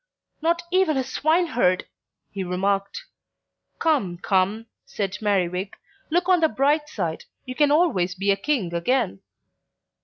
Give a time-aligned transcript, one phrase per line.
[0.41, 1.85] "Not even a swineherd!"
[2.31, 3.05] he remarked.
[3.77, 5.73] "Come, come," said Merriwig,
[6.09, 9.19] "look on the bright side; you can always be a King again."